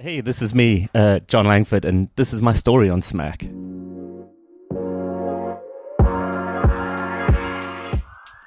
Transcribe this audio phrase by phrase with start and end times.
[0.00, 3.48] Hey, this is me, uh, John Langford, and this is my story on Smack.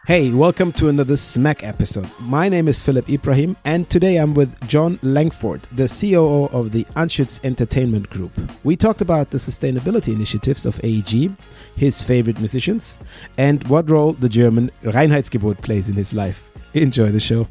[0.07, 2.09] Hey, welcome to another Smack episode.
[2.21, 6.85] My name is Philip Ibrahim, and today I'm with John Langford, the COO of the
[6.95, 8.31] Anschutz Entertainment Group.
[8.63, 11.35] We talked about the sustainability initiatives of AEG,
[11.75, 12.97] his favorite musicians,
[13.37, 16.49] and what role the German Reinheitsgebot plays in his life.
[16.73, 17.45] Enjoy the show.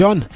[0.00, 0.26] John,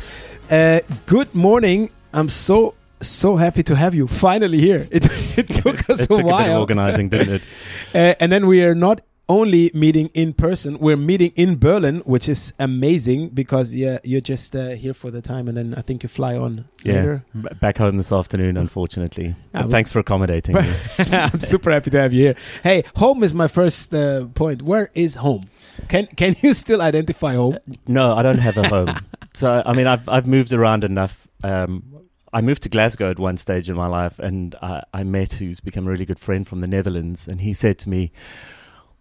[0.50, 1.88] uh, good morning.
[2.12, 4.86] I'm so so happy to have you finally here.
[4.92, 5.06] It,
[5.38, 6.40] it took us it a took while.
[6.40, 7.42] a bit of organizing, didn't it?
[7.94, 12.28] Uh, and then we are not only meeting in person, we're meeting in Berlin, which
[12.28, 16.02] is amazing because yeah, you're just uh, here for the time, and then I think
[16.02, 17.24] you fly on Yeah, later.
[17.40, 19.34] b- back home this afternoon, unfortunately.
[19.54, 20.74] Ah, thanks for accommodating me.
[21.10, 22.36] I'm super happy to have you here.
[22.62, 24.60] Hey, home is my first uh, point.
[24.60, 25.42] Where is home?
[25.88, 27.56] Can can you still identify home?
[27.86, 28.94] No, I don't have a home.
[29.34, 31.28] So I mean, I've I've moved around enough.
[31.42, 35.34] Um, I moved to Glasgow at one stage in my life, and I, I met
[35.34, 38.12] who's become a really good friend from the Netherlands, and he said to me,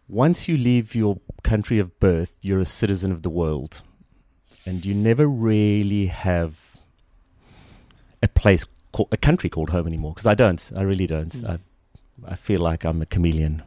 [0.08, 3.82] "Once you leave your country of birth, you're a citizen of the world,
[4.66, 6.78] and you never really have
[8.22, 10.14] a place, called, a country called home anymore.
[10.14, 11.34] Because I don't, I really don't.
[11.34, 11.50] Mm.
[11.50, 11.58] I
[12.28, 13.64] I feel like I'm a chameleon.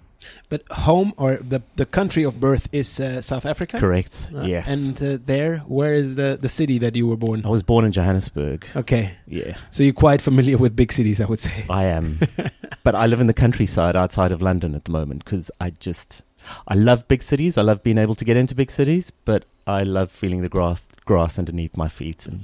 [0.48, 3.78] But home or the the country of birth is uh, South Africa.
[3.78, 4.30] Correct.
[4.34, 4.68] Uh, yes.
[4.68, 7.42] And uh, there, where is the the city that you were born?
[7.44, 8.66] I was born in Johannesburg.
[8.74, 9.56] Okay, Yeah.
[9.70, 11.64] so you're quite familiar with big cities, I would say.
[11.70, 12.18] I am.
[12.84, 16.22] but I live in the countryside outside of London at the moment because I just
[16.68, 17.58] I love big cities.
[17.58, 20.82] I love being able to get into big cities, but I love feeling the grass
[21.04, 22.26] grass underneath my feet.
[22.26, 22.40] And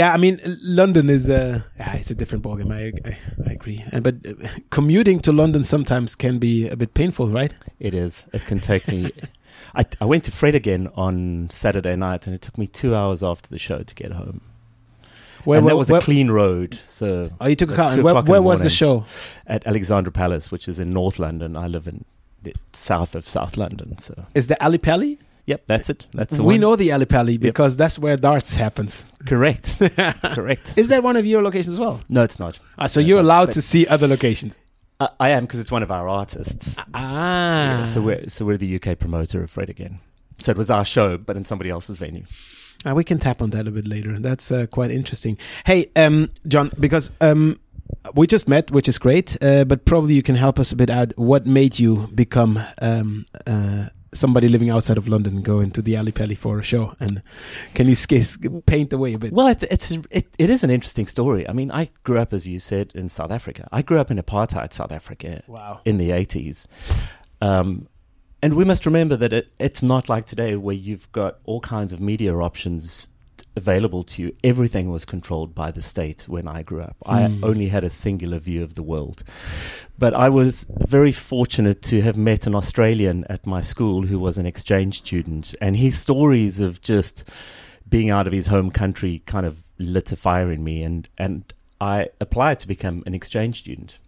[0.00, 2.72] Yeah, I mean, London is a yeah, it's a different ballgame.
[2.72, 3.84] I, I I agree.
[3.92, 7.54] And but uh, commuting to London sometimes can be a bit painful, right?
[7.78, 8.24] it is.
[8.32, 9.10] It can take me.
[9.80, 11.14] I, I went to Fred again on
[11.50, 14.40] Saturday night, and it took me two hours after the show to get home.
[15.44, 17.90] Where, and where- that was where- a clean road, so Oh, you took a car.
[18.00, 19.04] where where the was the show?
[19.46, 21.56] at Alexandra Palace, which is in North London.
[21.56, 22.04] I live in
[22.42, 25.18] the south of South London, so Is the Ali Pali?
[25.50, 26.06] Yep, that's it.
[26.14, 26.60] That's the We one.
[26.60, 29.04] know the Ali Pali because that's where darts happens.
[29.26, 29.76] Correct.
[30.38, 30.78] Correct.
[30.78, 32.00] Is that one of your locations as well?
[32.08, 32.58] no, it's not.
[32.78, 34.58] Ah, so That's you're allowed but- to see other locations.
[34.98, 36.76] I, I am because it's one of our artists.
[36.94, 40.00] Ah, Yeah, so we're so we're the UK promoter of Fred again.
[40.38, 42.24] So it was our show, but in somebody else's venue.
[42.86, 44.18] Uh, we can tap on that a bit later.
[44.18, 45.36] That's uh, quite interesting.
[45.66, 47.60] Hey, um, John, because um,
[48.14, 50.88] we just met, which is great, uh, but probably you can help us a bit
[50.88, 51.12] out.
[51.18, 56.12] What made you become um, uh, somebody living outside of London, go into the Ali
[56.12, 56.94] Pali for a show?
[56.98, 57.22] And
[57.74, 59.32] can you sk- paint the way a bit?
[59.32, 61.48] Well, it's it's it, it is an interesting story.
[61.48, 63.68] I mean, I grew up, as you said, in South Africa.
[63.70, 65.80] I grew up in apartheid South Africa Wow.
[65.84, 66.66] in the eighties,
[67.40, 67.86] um,
[68.42, 71.92] and we must remember that it, it's not like today where you've got all kinds
[71.92, 73.08] of media options
[73.56, 74.36] available to you.
[74.44, 76.96] Everything was controlled by the state when I grew up.
[77.04, 77.44] I Hmm.
[77.44, 79.22] only had a singular view of the world.
[79.98, 84.38] But I was very fortunate to have met an Australian at my school who was
[84.38, 87.24] an exchange student, and his stories of just
[87.88, 91.52] being out of his home country kind of lit a fire in me, and and
[91.80, 93.98] I applied to become an exchange student.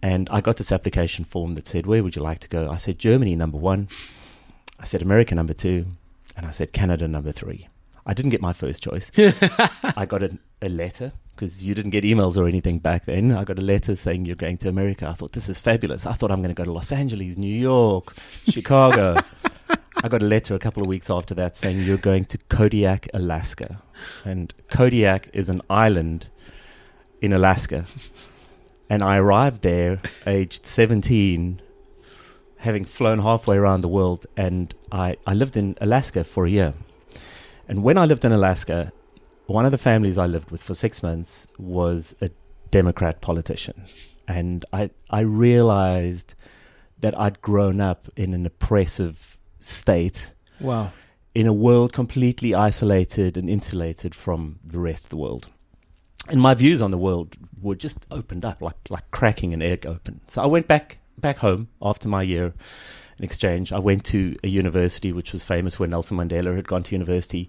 [0.00, 2.76] And I got this application form that said, "Where would you like to go?" I
[2.76, 3.88] said Germany number one.
[4.80, 5.86] I said America number two,
[6.36, 7.68] and I said Canada number three.
[8.04, 9.10] I didn't get my first choice.
[9.96, 13.32] I got a, a letter because you didn't get emails or anything back then.
[13.32, 15.08] I got a letter saying you're going to America.
[15.08, 16.06] I thought this is fabulous.
[16.06, 18.14] I thought I'm going to go to Los Angeles, New York,
[18.48, 19.16] Chicago.
[20.04, 23.08] I got a letter a couple of weeks after that saying you're going to Kodiak,
[23.14, 23.82] Alaska.
[24.24, 26.28] And Kodiak is an island
[27.20, 27.86] in Alaska.
[28.90, 31.62] And I arrived there aged 17,
[32.58, 34.26] having flown halfway around the world.
[34.36, 36.74] And I, I lived in Alaska for a year.
[37.72, 38.92] And when I lived in Alaska,
[39.46, 42.28] one of the families I lived with for six months was a
[42.70, 43.84] Democrat politician.
[44.28, 46.34] And I, I realized
[47.00, 50.92] that I'd grown up in an oppressive state Wow.
[51.34, 55.48] in a world completely isolated and insulated from the rest of the world.
[56.28, 59.86] And my views on the world were just opened up like like cracking an egg
[59.86, 60.20] open.
[60.26, 62.52] So I went back back home after my year
[63.22, 63.72] exchange.
[63.72, 67.48] I went to a university which was famous where Nelson Mandela had gone to university.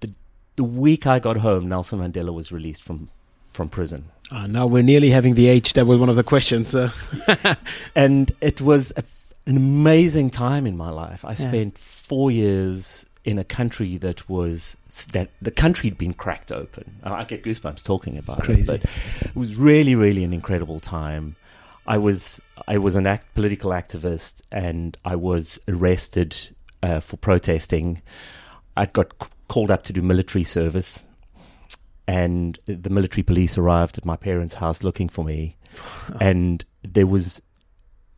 [0.00, 0.12] The
[0.56, 3.08] the week I got home, Nelson Mandela was released from
[3.48, 4.06] from prison.
[4.30, 5.74] Uh, now we're nearly having the age.
[5.74, 6.74] That was one of the questions.
[6.74, 6.90] Uh,
[7.94, 9.04] and it was a
[9.44, 11.24] an amazing time in my life.
[11.24, 11.34] I Yeah.
[11.48, 14.76] spent four years in a country that was
[15.12, 16.96] that the country had been cracked open.
[17.02, 18.62] I get goosebumps talking about Crazy.
[18.62, 18.90] it, but
[19.22, 21.34] it was really, really an incredible time.
[21.86, 26.36] I was I was an act, political activist, and I was arrested
[26.82, 28.02] uh, for protesting.
[28.76, 31.02] I got c- called up to do military service,
[32.06, 35.56] and the military police arrived at my parents' house looking for me,
[36.20, 37.42] and there was.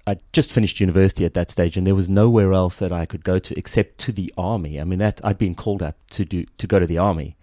[0.07, 3.25] I just finished university at that stage, and there was nowhere else that I could
[3.25, 4.79] go to except to the army.
[4.79, 7.39] I mean, that I'd been called up to do to go to the army,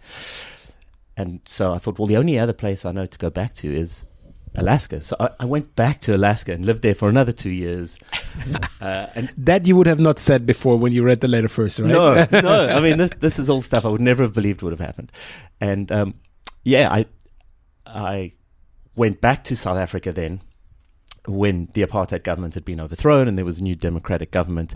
[1.17, 3.73] and so I thought, well, the only other place I know to go back to
[3.73, 4.05] is
[4.55, 5.01] Alaska.
[5.01, 7.97] So I, I, went back to Alaska and lived there for another two years.
[8.81, 11.79] uh, and that you would have not said before when you read the letter first,
[11.79, 11.89] right?
[11.89, 12.67] No, no.
[12.67, 15.11] I mean, this this is all stuff I would never have believed would have happened.
[15.61, 16.15] And um,
[16.63, 17.05] yeah, I
[17.85, 18.33] I
[18.95, 20.41] went back to South Africa then
[21.27, 24.75] when the apartheid government had been overthrown and there was a new democratic government.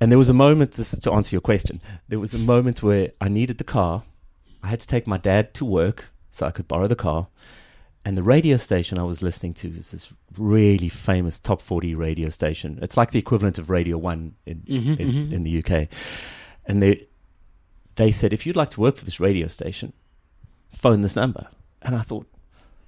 [0.00, 0.72] And there was a moment.
[0.72, 1.80] This is to answer your question.
[2.08, 4.02] There was a moment where I needed the car.
[4.62, 7.28] I had to take my dad to work so I could borrow the car
[8.06, 12.28] and the radio station I was listening to is this really famous top 40 radio
[12.28, 12.78] station.
[12.80, 15.34] It's like the equivalent of Radio 1 in, mm-hmm, in, mm-hmm.
[15.34, 15.88] in, the UK.
[16.66, 17.08] And they,
[17.96, 19.92] they said, if you'd like to work for this radio station,
[20.70, 21.48] phone this number.
[21.82, 22.28] And I thought,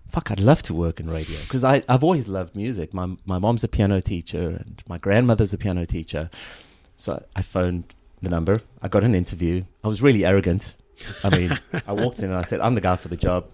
[0.07, 2.95] fuck, I'd love to work in radio because I've always loved music.
[2.95, 6.31] My, my mom's a piano teacher and my grandmother's a piano teacher.
[6.95, 7.93] So I phoned
[8.23, 8.61] the number.
[8.81, 9.65] I got an interview.
[9.83, 10.77] I was really arrogant.
[11.25, 13.47] I mean, I walked in and I said, I'm the guy for the job.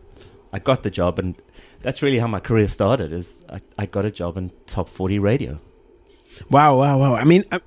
[0.54, 1.34] I got the job, and
[1.82, 3.12] that's really how my career started.
[3.12, 5.58] Is I, I got a job in top forty radio.
[6.48, 7.16] Wow, wow, wow!
[7.16, 7.60] I mean, I,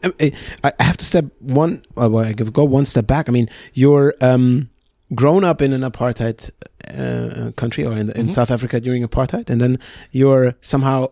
[0.64, 1.84] I, I have to step one.
[1.96, 3.28] Well, I go one step back.
[3.28, 4.70] I mean, you're um,
[5.14, 6.50] grown up in an apartheid
[6.88, 8.32] uh, country or in, in mm -hmm.
[8.32, 9.78] South Africa during apartheid, and then
[10.12, 11.08] you're somehow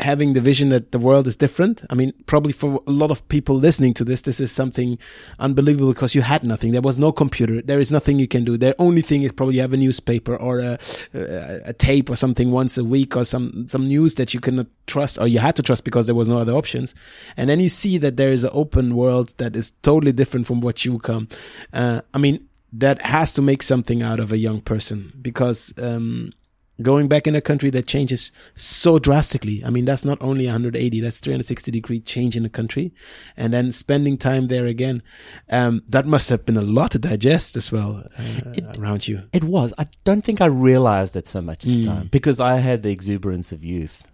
[0.00, 1.82] having the vision that the world is different.
[1.88, 4.98] I mean, probably for a lot of people listening to this, this is something
[5.38, 6.72] unbelievable because you had nothing.
[6.72, 7.62] There was no computer.
[7.62, 8.58] There is nothing you can do.
[8.58, 10.78] The only thing is probably you have a newspaper or a,
[11.14, 15.18] a, tape or something once a week or some, some news that you cannot trust
[15.18, 16.94] or you had to trust because there was no other options.
[17.36, 20.60] And then you see that there is an open world that is totally different from
[20.60, 21.28] what you come.
[21.72, 26.32] Uh, I mean, that has to make something out of a young person because um,
[26.82, 29.62] going back in a country that changes so drastically.
[29.64, 32.92] I mean, that's not only 180, that's 360 degree change in a country.
[33.36, 35.02] And then spending time there again.
[35.48, 39.22] Um, that must have been a lot to digest as well uh, it, around you.
[39.32, 39.72] It was.
[39.78, 41.76] I don't think I realized it so much at mm.
[41.76, 44.06] the time because I had the exuberance of youth,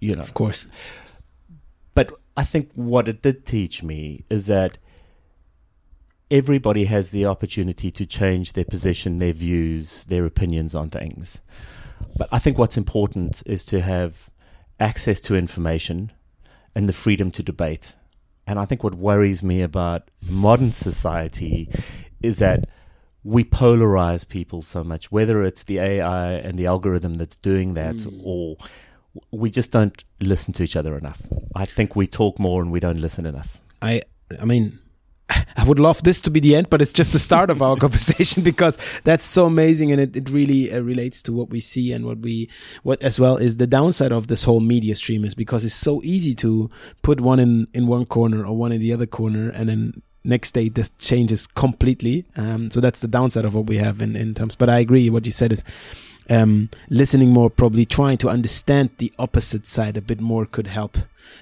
[0.00, 0.22] you know.
[0.22, 0.66] Of course.
[1.94, 4.78] But I think what it did teach me is that
[6.30, 11.42] everybody has the opportunity to change their position, their views, their opinions on things.
[12.16, 14.30] But I think what's important is to have
[14.78, 16.12] access to information
[16.74, 17.94] and the freedom to debate.
[18.46, 21.68] And I think what worries me about modern society
[22.22, 22.68] is that
[23.22, 27.96] we polarize people so much, whether it's the AI and the algorithm that's doing that
[27.96, 28.20] mm.
[28.24, 28.56] or
[29.30, 31.22] we just don't listen to each other enough.
[31.54, 33.60] I think we talk more and we don't listen enough.
[33.82, 34.02] I
[34.40, 34.79] I mean
[35.56, 37.76] I would love this to be the end, but it's just the start of our
[37.84, 41.92] conversation because that's so amazing and it, it really uh, relates to what we see
[41.92, 42.48] and what we,
[42.82, 46.00] what as well is the downside of this whole media stream is because it's so
[46.02, 46.70] easy to
[47.02, 50.52] put one in, in one corner or one in the other corner and then next
[50.52, 52.24] day this changes completely.
[52.36, 55.10] Um, so that's the downside of what we have in, in terms, but I agree.
[55.10, 55.64] What you said is,
[56.28, 60.96] um, listening more, probably trying to understand the opposite side a bit more could help.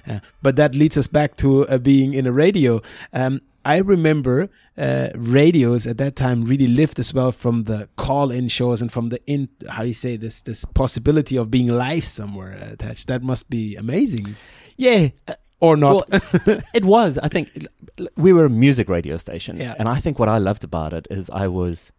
[0.07, 2.81] Uh, but that leads us back to uh, being in a radio.
[3.13, 8.47] Um, I remember uh, radios at that time really lived as well from the call-in
[8.47, 12.53] shows and from the in how you say this this possibility of being live somewhere
[12.73, 13.05] attached.
[13.07, 14.35] That must be amazing.
[14.75, 15.09] Yeah.
[15.27, 16.09] Uh, or not.
[16.09, 17.19] Well, it was.
[17.19, 17.67] I think
[18.15, 19.75] we were a music radio station, yeah.
[19.77, 21.91] and I think what I loved about it is I was,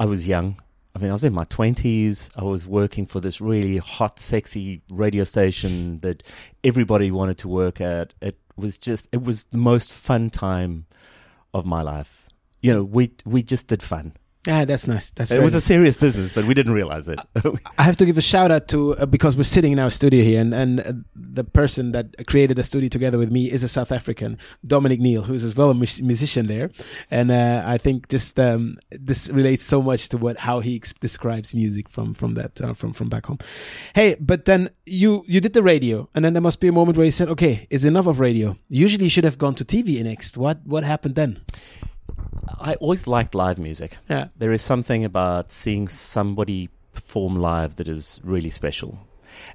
[0.00, 0.60] I was young.
[0.94, 2.30] I mean, I was in my twenties.
[2.34, 6.24] I was working for this really hot, sexy radio station that
[6.64, 8.14] everybody wanted to work at.
[8.20, 10.86] It was just it was the most fun time
[11.52, 12.26] of my life.
[12.60, 14.14] You know, we we just did fun.
[14.46, 15.10] Yeah, that's nice.
[15.10, 15.64] That's it was nice.
[15.64, 17.20] a serious business, but we didn't realize it.
[17.78, 20.22] I have to give a shout out to uh, because we're sitting in our studio
[20.22, 23.68] here, and and uh, the person that created the studio together with me is a
[23.68, 26.70] South African, Dominic Neal, who's as well a musician there,
[27.10, 31.54] and uh, I think just um, this relates so much to what how he describes
[31.54, 33.38] music from from that uh, from from back home.
[33.94, 36.96] Hey, but then you you did the radio, and then there must be a moment
[36.96, 38.56] where you said, okay, it's enough of radio.
[38.68, 40.36] Usually, you should have gone to TV next.
[40.36, 41.40] What what happened then?
[42.58, 43.98] I always liked live music.
[44.08, 44.28] Yeah.
[44.36, 49.06] There is something about seeing somebody perform live that is really special.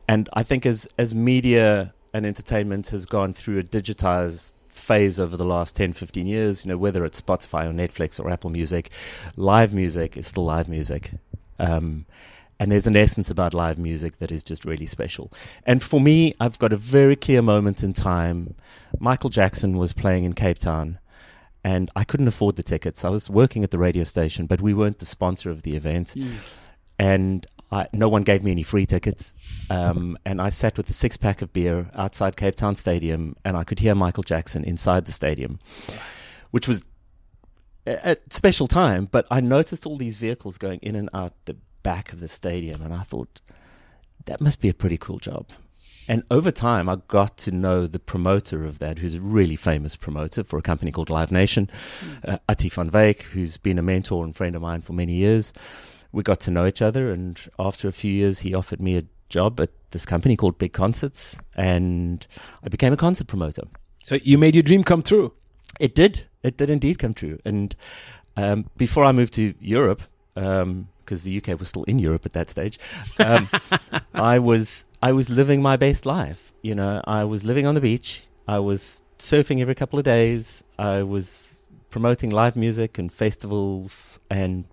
[0.08, 5.36] And I think as as media and entertainment has gone through a digitized phase over
[5.38, 8.90] the last 10 15 years you know whether it's spotify or netflix or apple music
[9.36, 11.12] live music is still live music
[11.60, 12.06] um,
[12.62, 15.32] and there's an essence about live music that is just really special.
[15.66, 18.54] And for me, I've got a very clear moment in time.
[19.00, 21.00] Michael Jackson was playing in Cape Town,
[21.63, 23.03] and I couldn't afford the tickets.
[23.06, 26.13] I was working at the radio station, but we weren't the sponsor of the event,
[26.15, 26.32] Mm.
[27.00, 29.34] and I, no one gave me any free tickets.
[29.70, 33.56] Um, and I sat with a six pack of beer outside Cape Town Stadium, and
[33.56, 35.60] I could hear Michael Jackson inside the stadium,
[36.51, 36.86] which was
[37.88, 39.06] a, a special time.
[39.10, 42.82] But I noticed all these vehicles going in and out the back of the stadium,
[42.82, 43.39] and I thought
[44.25, 45.48] that must be a pretty cool job.
[46.12, 49.96] And over time, I got to know the promoter of that, who's a really famous
[49.96, 51.70] promoter for a company called Live Nation,
[52.25, 55.53] uh, Attie van Wyk, who's been a mentor and friend of mine for many years.
[56.12, 59.03] We got to know each other, and after a few years, he offered me a
[59.30, 62.27] job at this company called Big Concerts, and
[62.62, 63.63] I became a concert promoter.
[64.03, 65.32] So you made your dream come true.
[65.80, 66.27] It did.
[66.44, 67.39] It did indeed come true.
[67.46, 67.74] And
[68.36, 70.01] um, before I moved to Europe,
[71.03, 72.79] because the UK was still in Europe at that stage,
[73.20, 73.50] um,
[74.13, 76.53] I was I was living my best life.
[76.62, 78.24] You know, I was living on the beach.
[78.48, 80.63] I was surfing every couple of days.
[80.77, 84.65] I was promoting live music and festivals and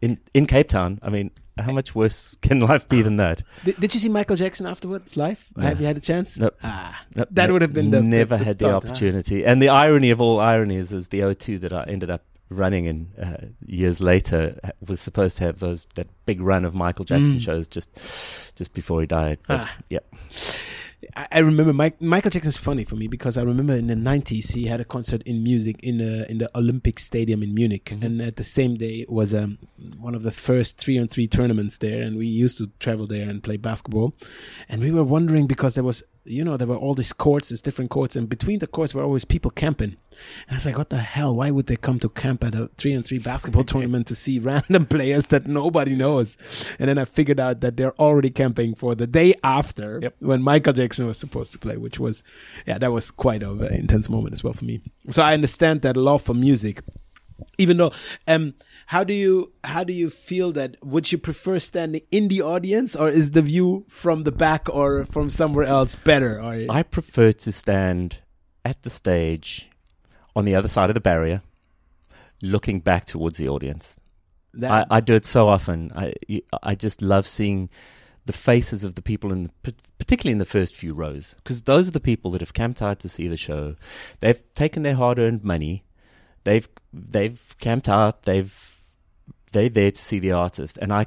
[0.00, 0.98] in in Cape Town.
[1.02, 3.42] I mean, how much worse can life be than that?
[3.64, 5.48] Did, did you see Michael Jackson afterwards live?
[5.56, 5.62] No.
[5.64, 6.38] Have you had a chance?
[6.38, 6.56] Nope.
[6.62, 7.00] Ah,
[7.30, 8.90] That would have been the- never the- the had the thought, huh?
[8.90, 9.44] opportunity.
[9.46, 13.08] And the irony of all ironies is the O2 that I ended up running in
[13.20, 17.38] uh, years later uh, was supposed to have those that big run of Michael Jackson
[17.38, 17.42] Mm.
[17.42, 17.90] shows just
[18.54, 19.38] just before he died.
[19.48, 19.76] But, Ah.
[19.88, 20.00] yeah,
[21.30, 24.66] I, remember Mike, Michael Jackson's funny for me because I remember in the nineties he
[24.66, 28.04] had a concert in music in the in the Olympic Stadium in Munich, Mhm.
[28.04, 29.58] and at the same day was um,
[30.00, 33.28] one of the first three on three tournaments there, and we used to travel there
[33.28, 34.14] and play basketball,
[34.68, 37.60] and we were wondering because there was you know there were all these courts, these
[37.60, 39.96] different courts, and between the courts were always people camping,
[40.48, 41.34] and I was like, what the hell?
[41.34, 44.38] Why would they come to camp at a three on three basketball tournament to see
[44.50, 46.36] random players that nobody knows?
[46.78, 50.16] And then I figured out that they're already camping for the day after Yep.
[50.20, 52.22] when Michael Jackson was supposed to play, which was,
[52.66, 54.80] yeah, that was quite an intense moment as well for me.
[55.10, 56.82] So I understand that love for music.
[57.58, 57.92] Even though,
[58.28, 58.54] um,
[58.86, 60.76] how do you how do you feel that?
[60.84, 65.04] Would you prefer standing in the audience, or is the view from the back or
[65.04, 66.40] from somewhere else better?
[66.40, 68.18] Or I prefer to stand
[68.64, 69.68] at the stage
[70.34, 71.42] on the other side of the barrier,
[72.42, 73.96] looking back towards the audience.
[74.54, 75.92] that, I, I do it so often.
[75.94, 76.14] I
[76.62, 77.70] I just love seeing
[78.26, 81.88] the faces of the people in, the, particularly in the first few rows, because those
[81.88, 83.76] are the people that have camped out to see the show.
[84.20, 85.84] They've taken their hard-earned money.
[86.44, 88.22] They've they've camped out.
[88.22, 88.70] They've
[89.52, 91.06] they're there to see the artist, and I,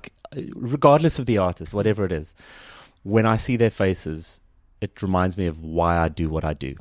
[0.56, 2.34] regardless of the artist, whatever it is,
[3.04, 4.40] when I see their faces,
[4.82, 6.76] it reminds me of why I do what I do.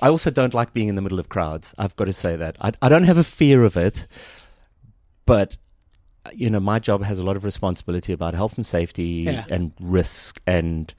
[0.00, 1.74] I also don't like being in the middle of crowds.
[1.78, 2.56] I've got to say that.
[2.60, 4.06] I, I don't have a fear of it,
[5.24, 5.56] but
[6.34, 9.44] you know, my job has a lot of responsibility about health and safety Yeah.
[9.48, 10.92] and risk, and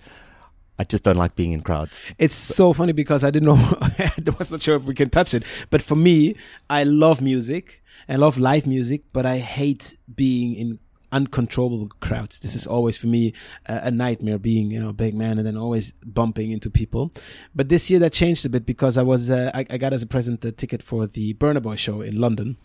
[0.79, 2.00] I just don't like being in crowds.
[2.17, 5.34] It's so funny because I didn't know, I was not sure if we can touch
[5.34, 5.44] it.
[5.70, 6.36] But for me,
[6.70, 7.84] I love music.
[8.08, 10.79] I love live music, but I hate being in
[11.12, 12.40] uncontrollable crowds.
[12.40, 13.34] This is always for me
[13.66, 17.12] a, nightmare being, you know, big man and then always bumping into people.
[17.56, 20.04] But this year that changed a bit because I was, uh, I, I got as
[20.04, 22.58] a present a ticket for the Burna Boy show in London.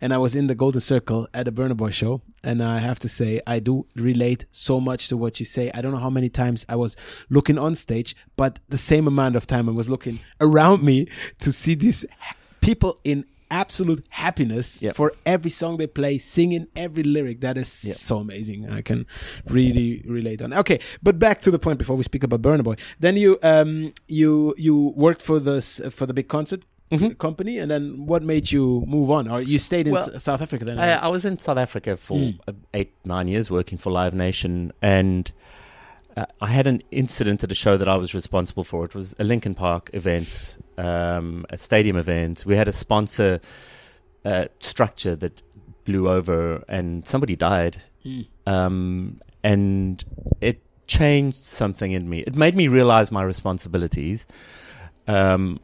[0.00, 2.20] And I was in the Golden Circle at a Burna Boy show.
[2.42, 5.70] And I have to say, I do relate so much to what you say.
[5.72, 6.96] I don't know how many times I was
[7.30, 11.52] looking on stage, but the same amount of time I was looking around me to
[11.52, 12.04] see these
[12.60, 14.96] people in absolute happiness Yep.
[14.96, 17.40] for every song they play, singing every lyric.
[17.40, 17.96] That is Yep.
[17.96, 18.68] so amazing.
[18.70, 19.06] I can
[19.48, 20.52] really relate on.
[20.54, 22.76] Okay, but back to the point before we speak about Burna Boy.
[23.00, 27.16] Then you um you you worked for this for the big concert Mhm.
[27.18, 30.42] company, and then what made you move on, or you stayed in Well, S- South
[30.42, 30.78] Africa then?
[30.78, 32.38] I, I was in South Africa for Mm.
[32.74, 35.32] eight, nine years working for Live Nation, and
[36.16, 38.84] uh, I had an incident at a show that I was responsible for.
[38.84, 42.44] It was a Linkin Park event, um, a stadium event.
[42.46, 43.40] We had a sponsor
[44.24, 45.42] uh, structure that
[45.84, 47.78] blew over, and somebody died.
[48.04, 48.26] Mm.
[48.46, 50.04] Um, and
[50.40, 52.20] it changed something in me.
[52.20, 54.26] It made me realize my responsibilities.
[55.08, 55.60] Um,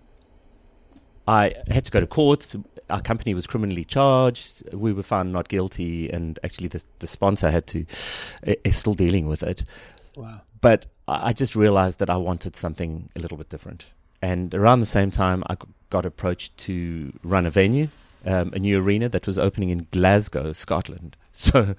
[1.29, 2.53] I had to go to court.
[2.89, 4.75] Our company was criminally charged.
[4.75, 7.87] We were found not guilty, and actually, the, the sponsor had to
[8.65, 9.65] is still dealing with it.
[10.21, 10.43] Wow.
[10.61, 13.93] But I just realized that I wanted something a little bit different.
[14.23, 15.57] And around the same time, I
[15.89, 17.89] got approached to run a venue,
[18.27, 21.17] um, a new arena that was opening in Glasgow, Scotland.
[21.33, 21.75] So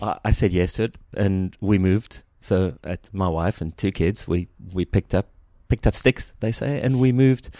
[0.00, 2.22] I I said yes to it, and we moved.
[2.40, 5.26] So at my wife and two kids, we we picked up
[5.68, 7.50] picked up sticks, they say, and we moved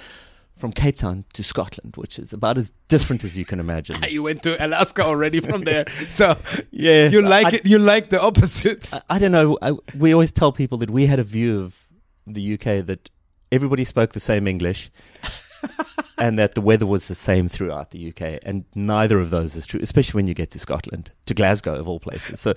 [0.56, 3.96] from Cape Town to Scotland, which is about as different as you can imagine.
[4.16, 6.38] You went to Alaska already from there, so
[6.70, 7.66] yeah, you like I, it.
[7.66, 8.94] You like the opposites.
[8.94, 9.58] I, I don't know.
[9.60, 11.84] I, we always tell people that we had a view of
[12.26, 13.10] the UK that
[13.52, 14.90] everybody spoke the same English,
[16.18, 18.40] and that the weather was the same throughout the UK.
[18.42, 21.88] And neither of those is true, especially when you get to Scotland, to Glasgow of
[21.88, 22.40] all places.
[22.40, 22.54] So,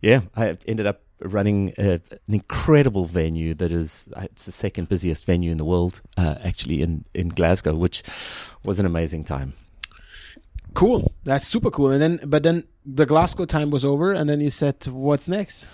[0.00, 4.88] yeah, I ended up running a, an incredible venue that is uh, it's the second
[4.88, 8.02] busiest venue in the world, uh, actually in in Glasgow, which
[8.64, 9.52] was an amazing time.
[10.74, 11.12] Cool.
[11.24, 11.90] That's super cool.
[11.90, 15.66] And then, but then the Glasgow time was over, and then you said, "What's next?"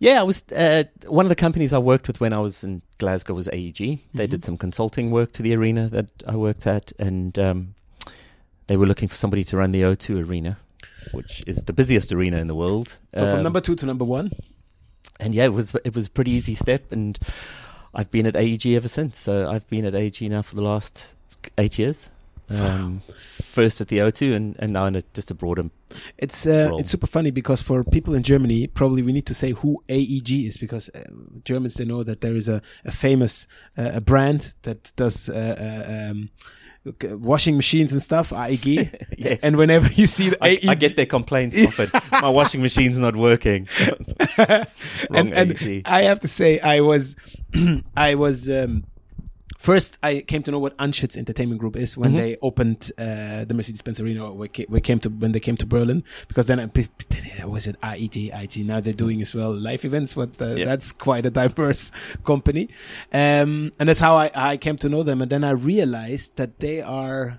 [0.00, 2.82] Yeah, I was uh, one of the companies I worked with when I was in
[2.98, 3.78] Glasgow was AEG.
[3.78, 4.30] They Mm-hmm.
[4.30, 7.74] did some consulting work to the arena that I worked at, and um,
[8.66, 10.58] they were looking for somebody to run the O2 arena,
[11.12, 12.98] which is the busiest arena in the world.
[13.16, 14.30] So from Um, number two to number one.
[15.20, 17.18] And yeah, it was it was a pretty easy step, and
[17.94, 19.18] I've been at AEG ever since.
[19.18, 21.14] So I've been at AEG now for the last
[21.56, 22.10] eight years.
[22.50, 25.68] Um, first at the O2, and, and now in a, just a broader.
[26.16, 29.52] It's uh, it's super funny because for people in Germany, probably we need to say
[29.52, 31.04] who AEG is because uh,
[31.44, 33.46] Germans they know that there is a a famous
[33.76, 36.30] uh, a brand that does uh, uh, um,
[37.02, 38.32] washing machines and stuff.
[38.32, 38.90] AEG.
[39.18, 39.40] Yes.
[39.42, 41.90] And whenever you see the I, AEG, I get their complaints often.
[42.12, 43.68] My washing machine's not working.
[44.38, 44.66] Wrong
[45.10, 45.82] and, and AEG.
[45.86, 47.16] I have to say, I was,
[47.96, 48.48] I was.
[48.48, 48.84] Um,
[49.58, 52.16] First, I came to know what Anschutz Entertainment Group is when Mhm.
[52.16, 54.32] they opened uh, the Mercedes-Benz Arena.
[54.32, 57.76] We ca- we came to when they came to Berlin because then I was it
[57.82, 58.56] IET, IT.
[58.64, 60.14] Now they're doing as well live events.
[60.14, 60.64] But uh, Yeah.
[60.64, 61.90] that's quite a diverse
[62.24, 62.68] company,
[63.12, 65.20] um, and that's how I, I came to know them.
[65.22, 67.38] And then I realized that they are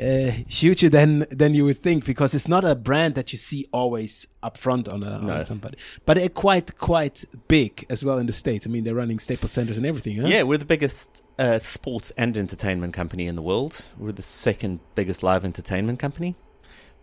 [0.00, 3.66] uh, huger than than you would think because it's not a brand that you see
[3.72, 5.34] always up front on, a, No.
[5.34, 8.66] on somebody, but they're quite quite big as well in the states.
[8.66, 10.18] I mean, they're running Staples centers and everything.
[10.18, 10.28] Huh?
[10.28, 13.84] Yeah, we're the biggest uh, sports and entertainment company in the world.
[13.98, 16.36] We're the second biggest live entertainment company.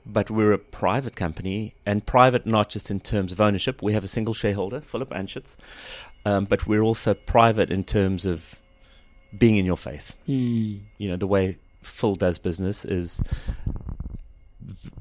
[0.07, 3.81] But we're a private company, and private not just in terms of ownership.
[3.81, 5.55] We have a single shareholder, Philip Anschutz,
[6.25, 8.59] um, but we're also private in terms of
[9.35, 10.15] being in your face.
[10.27, 10.75] Hmm.
[10.99, 13.21] You know, the way Phil does business is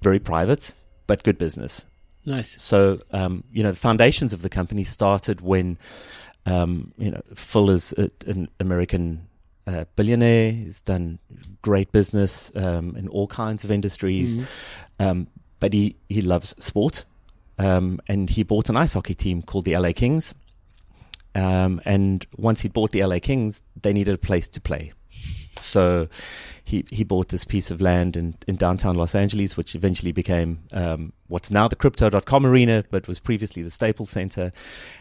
[0.03, 0.73] very private,
[1.07, 1.87] but good business.
[2.27, 2.63] Nice.
[2.63, 5.79] So, um, you know, the foundations of the company started when,
[6.47, 9.29] um, you know, Phil is a, an American
[9.67, 10.53] uh, billionaire.
[10.53, 11.19] He's done
[11.63, 14.47] great business um, in all kinds of industries, Mhm.
[15.01, 15.27] um,
[15.61, 17.05] but he, he loves sport.
[17.59, 20.35] Um, and he bought an ice hockey team called the LA Kings.
[21.37, 24.93] Um, and once he bought the LA Kings, they needed a place to play.
[25.61, 26.09] So
[26.65, 30.61] he he bought this piece of land in, in downtown Los Angeles, which eventually became
[30.73, 34.51] um, what's now the Crypto.com Arena, but was previously the Staples Center.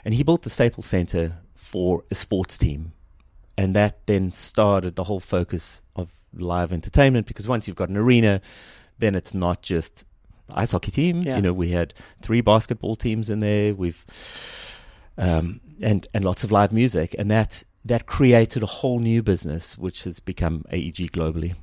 [0.04, 2.92] And he built the Staples Center for a sports team.
[3.58, 7.98] And that then started the whole focus of live entertainment because once you've got an
[7.98, 8.42] arena,
[8.98, 10.04] then it's not just
[10.48, 11.22] the ice hockey team.
[11.22, 11.38] Yeah.
[11.38, 13.74] You know, we had three basketball teams in there.
[13.74, 14.04] We've
[15.18, 19.78] um, and and lots of live music, and that that created a whole new business,
[19.78, 21.56] which has become AEG globally.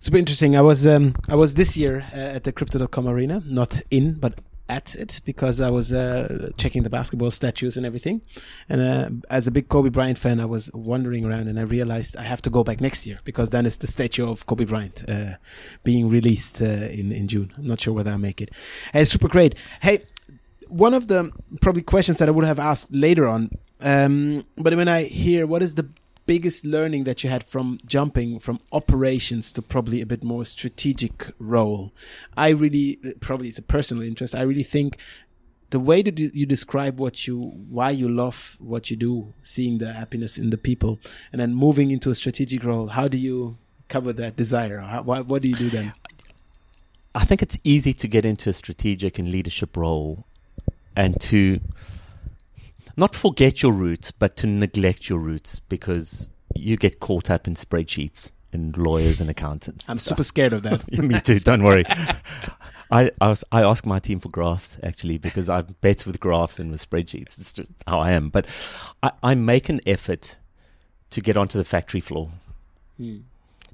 [0.00, 0.56] Super interesting.
[0.56, 4.40] I was um, I was this year uh, at the Crypto.com Arena, not in, but
[4.68, 8.20] at it because I was uh, checking the basketball statues and everything.
[8.68, 12.16] And uh, as a big Kobe Bryant fan, I was wandering around and I realized
[12.16, 15.08] I have to go back next year because then it's the statue of Kobe Bryant
[15.08, 15.36] uh,
[15.84, 17.52] being released uh, in in June.
[17.56, 18.50] I'm not sure whether I make it.
[18.92, 19.54] Hey, super great.
[19.80, 20.04] Hey,
[20.68, 24.88] one of the probably questions that I would have asked later on, um, but when
[24.88, 25.88] I hear what is the
[26.26, 31.30] biggest learning that you had from jumping from operations to probably a bit more strategic
[31.38, 31.92] role?
[32.36, 34.34] I really, probably it's a personal interest.
[34.34, 34.98] I really think
[35.70, 39.92] the way that you describe what you, why you love what you do, seeing the
[39.92, 40.98] happiness in the people,
[41.32, 42.88] and then moving into a strategic role.
[42.88, 44.78] How do you cover that desire?
[44.80, 45.92] How, what do you do then?
[47.14, 50.24] I think it's easy to get into a strategic and leadership role
[50.94, 51.60] and to
[52.98, 57.54] not forget your roots, but to neglect your roots because you get caught up in
[57.54, 59.88] spreadsheets and lawyers and accountants.
[59.88, 60.90] I'm and super scared of that.
[61.02, 61.38] Me too.
[61.38, 61.84] Don't worry.
[62.90, 66.56] I, I, was, I ask my team for graphs actually because I'm better with graphs
[66.56, 67.38] than with spreadsheets.
[67.38, 68.30] It's just how I am.
[68.30, 68.46] But
[69.02, 70.36] I, I make an effort
[71.10, 72.30] to get onto the factory floor.
[72.96, 73.18] Hmm.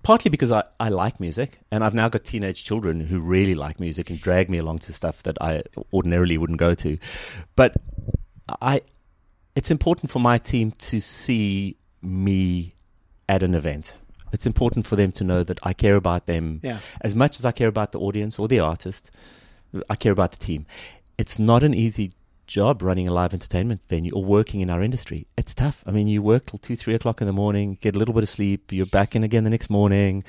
[0.02, 3.80] Partly because I, I like music, and I've now got teenage children who really like
[3.80, 5.62] music and drag me along to stuff that I
[5.94, 6.98] ordinarily wouldn't go to.
[7.56, 7.74] But
[8.60, 8.82] I,
[9.56, 12.72] it's important for my team to see me
[13.28, 13.98] at an event.
[14.32, 16.78] It's important for them to know that I care about them Yeah.
[17.00, 19.10] as much as I care about the audience or the artist,
[19.88, 20.66] I care about the team.
[21.18, 22.10] It's not an easy
[22.46, 25.26] job running a live entertainment venue or working in our industry.
[25.38, 25.82] It's tough.
[25.86, 28.22] I mean, you work till two, three o'clock in the morning, get a little bit
[28.24, 30.24] of sleep, you're back in again the next morning.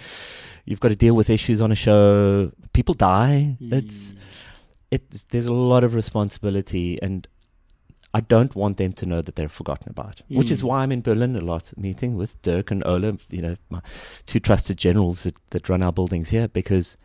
[0.66, 2.52] You've got to deal with issues on a show.
[2.74, 3.58] People die.
[3.60, 4.18] It's Hmm.
[4.92, 7.28] it's there's a lot of responsibility, and
[8.16, 10.38] I don't want them to know that they're forgotten about, mm.
[10.38, 10.68] which is mm.
[10.70, 13.82] why I'm in Berlin a lot, meeting with Dirk and Ola, you know, my
[14.26, 16.96] two trusted generals that, that run our buildings here, because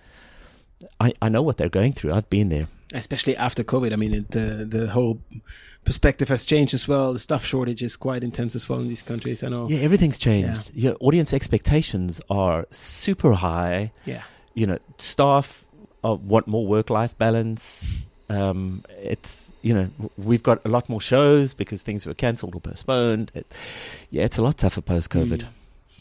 [1.00, 2.12] I, I know what they're going through.
[2.12, 2.68] I've been there.
[2.94, 3.92] Especially after COVID.
[3.92, 5.20] I mean, it, the, the whole
[5.84, 7.12] perspective has changed as well.
[7.12, 9.42] The staff shortage is quite intense as well in these countries.
[9.42, 9.68] I know.
[9.68, 10.70] Yeah, everything's changed.
[10.74, 10.92] Yeah.
[11.00, 13.90] audience expectations are super high.
[14.04, 14.22] Yeah.
[14.54, 15.66] You know, staff
[16.04, 17.84] want more work life balance
[18.30, 22.60] um, it's you know we've got a lot more shows because things were cancelled or
[22.60, 23.32] postponed.
[23.34, 23.46] It,
[24.10, 25.38] yeah, it's a lot tougher post COVID.
[25.38, 25.48] Mm.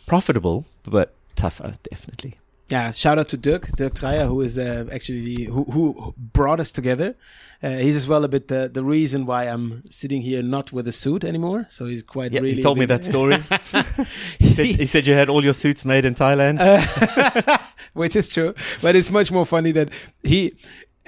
[0.05, 2.35] Profitable, but tougher, definitely.
[2.67, 6.71] Yeah, shout out to Dirk, Dirk Dreyer, who is uh, actually who, who brought us
[6.71, 7.15] together.
[7.63, 10.87] Uh, he's as well a bit the, the reason why I'm sitting here not with
[10.87, 11.65] a suit anymore.
[11.71, 12.57] So he's quite yep, really.
[12.57, 13.37] He told me that story.
[14.39, 17.57] he, said, he said you had all your suits made in Thailand, uh,
[17.93, 18.53] which is true.
[18.83, 19.89] But it's much more funny that
[20.21, 20.53] he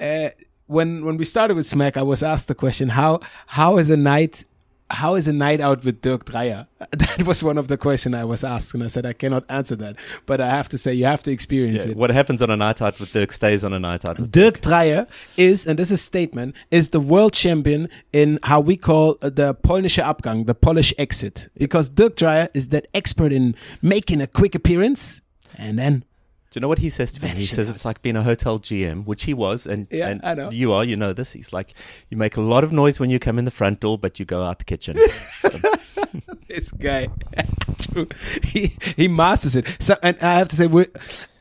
[0.00, 0.30] uh,
[0.72, 3.96] when when we started with Smack, I was asked the question how how is a
[3.96, 4.44] night
[4.90, 6.66] how is a night out with Dirk Dreyer?
[6.90, 9.76] That was one of the questions I was asked, and I said I cannot answer
[9.76, 11.96] that, but I have to say you have to experience yeah, it.
[11.96, 14.18] What happens on a night out with Dirk stays on a night out.
[14.18, 15.06] With Dirk, Dirk Dreyer
[15.36, 19.30] is, and this is a statement, is the world champion in how we call uh,
[19.30, 24.26] the Polnische Abgang, the Polish exit, because Dirk Dreyer is that expert in making a
[24.26, 25.20] quick appearance
[25.58, 26.04] and then
[26.52, 27.30] do you know what he says to me?
[27.30, 30.34] He says it's like being a hotel GM, which he was, and, yeah, and I
[30.34, 30.50] know.
[30.50, 31.32] you are, you know this.
[31.32, 31.72] He's like,
[32.10, 34.26] you make a lot of noise when you come in the front door, but you
[34.26, 34.96] go out the kitchen.
[36.48, 37.08] this guy.
[38.44, 39.66] He he masters it.
[39.80, 40.86] So, and I have to say, we're,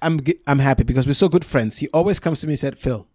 [0.01, 1.77] I'm I'm happy because we're so good friends.
[1.77, 3.07] He always comes to me and said, Phil,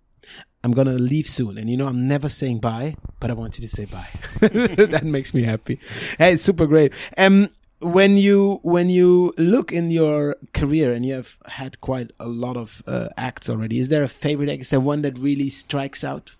[0.64, 3.62] I'm gonna leave soon, and you know I'm never saying bye, but I want you
[3.62, 4.08] to say bye.
[4.40, 5.80] that makes me happy.
[6.18, 6.92] Hey, super great.
[7.18, 12.26] Um, when you when you look in your career and you have had quite a
[12.26, 14.62] lot of uh, acts already, is there a favorite act?
[14.62, 16.34] Is there one that really strikes out?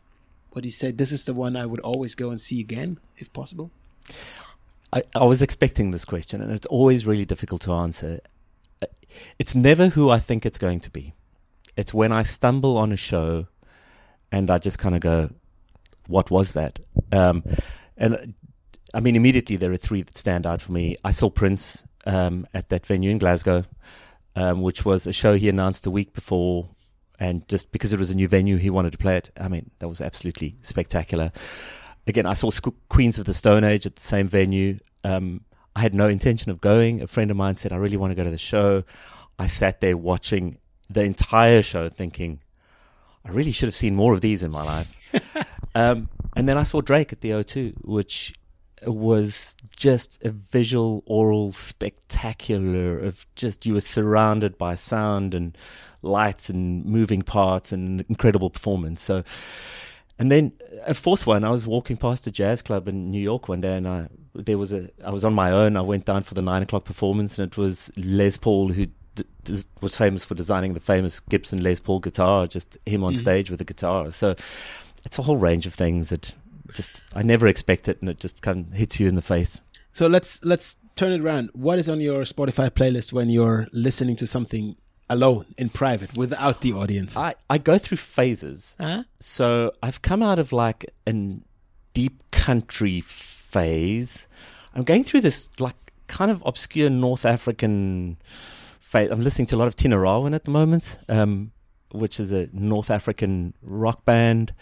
[0.51, 0.90] What do you say?
[0.90, 3.70] This is the one I would always go and see again, if possible.
[4.92, 8.20] I, I was expecting this question, and it's always really difficult to answer.
[9.38, 11.12] It's never who I think it's going to be.
[11.77, 13.49] It's when I stumble on a show,
[14.33, 15.31] and I just kind of go,
[16.07, 16.79] "What was that?"
[17.12, 17.44] Um,
[17.99, 18.35] and
[18.97, 20.97] I mean, immediately there are three that stand out for me.
[21.05, 23.65] I saw Prince um, at that venue in Glasgow,
[24.35, 26.71] um, which was a show he announced a week before,
[27.21, 29.31] and just because it was a new venue, he wanted to play it.
[29.39, 31.31] I mean, that was absolutely spectacular.
[32.07, 32.51] Again, I saw
[32.89, 34.79] Queens of the Stone Age at the same venue.
[35.05, 35.43] Um,
[35.75, 37.03] I had no intention of going.
[37.03, 38.83] A friend of mine said, I really want to go to the show.
[39.39, 40.57] I sat there watching
[40.89, 42.41] the entire show thinking,
[43.27, 45.13] I really should have seen more of these in my life.
[45.75, 48.33] um, and then I saw Drake at the O2, which
[48.85, 55.57] was just a visual oral spectacular of just you were surrounded by sound and
[56.03, 59.03] lights and moving parts and incredible performance.
[59.03, 59.25] So
[60.19, 60.53] and then
[60.87, 63.77] a fourth one i was walking past a jazz club in new york one day
[63.77, 64.09] and i
[64.45, 65.77] there was a i was on my own.
[65.77, 69.25] I went down for the nine o'clock performance and it was les paul who d-
[69.45, 73.21] d- was famous for designing the famous gibson les paul guitar just him on mm-hmm.
[73.21, 74.11] stage with the guitar.
[74.11, 74.35] So
[75.05, 76.35] it's a whole range of things that
[76.73, 79.61] just I never expect it, and it just kind of hits you in the face.
[79.93, 81.51] So let's let's turn it around.
[81.55, 84.77] What is on your Spotify playlist when you're listening to something
[85.09, 87.17] alone in private without the audience?
[87.17, 88.77] I I go through phases.
[88.79, 89.05] Uh-huh.
[89.21, 91.39] So I've come out of like a
[91.95, 94.29] deep country phase.
[94.75, 95.77] I'm going through this like
[96.09, 99.11] kind of obscure North African phase.
[99.11, 101.53] I'm listening to a lot of Tinariwen at the moment, um,
[101.91, 104.53] which is a North African rock band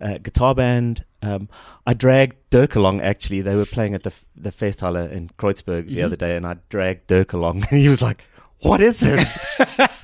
[0.00, 1.04] uh, guitar band.
[1.22, 1.48] Um,
[1.86, 3.00] I dragged Dirk along.
[3.00, 5.94] Actually, they were playing at the the Festhalle in Kreuzberg mm-hmm.
[5.94, 8.22] the other day, and I dragged Dirk along, and he was like,
[8.60, 9.60] "What is this?"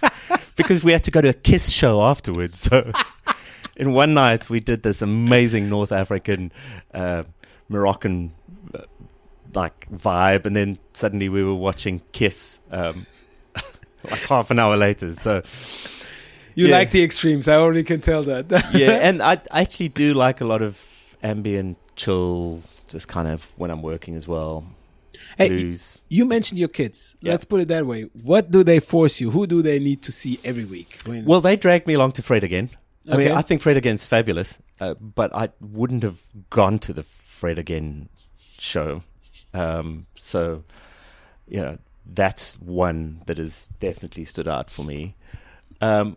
[0.56, 2.60] because we had to go to a Kiss show afterwards.
[2.60, 2.92] So,
[3.76, 6.52] in one night, we did this amazing North African,
[6.92, 7.24] uh,
[7.68, 8.32] Moroccan,
[8.74, 8.82] uh,
[9.54, 12.60] like vibe, and then suddenly we were watching Kiss.
[12.70, 13.06] Um,
[14.10, 15.42] like half an hour later, so
[16.54, 16.76] you yeah.
[16.76, 17.48] like the extremes.
[17.48, 18.46] I already can tell that.
[18.74, 23.50] yeah, and I, I actually do like a lot of ambient chill, just kind of
[23.56, 24.64] when I'm working as well.
[25.36, 26.00] Hey, Blues.
[26.08, 27.16] you mentioned your kids.
[27.20, 27.32] Yeah.
[27.32, 28.02] Let's put it that way.
[28.22, 29.30] What do they force you?
[29.30, 31.00] Who do they need to see every week?
[31.04, 32.70] When well, they drag me along to Fred again.
[33.08, 33.14] Okay.
[33.14, 37.02] I mean, I think Fred again's fabulous, uh, but I wouldn't have gone to the
[37.02, 38.08] Fred again
[38.58, 39.02] show.
[39.52, 40.64] Um, so,
[41.46, 45.16] you know, that's one that has definitely stood out for me.
[45.80, 46.16] Um,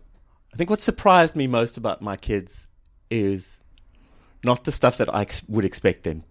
[0.58, 2.68] I think what surprised me most about my kids
[3.12, 3.62] is
[4.44, 6.24] not the stuff that I ex- would expect them